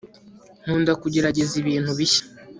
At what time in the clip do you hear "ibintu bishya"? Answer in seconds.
1.61-2.23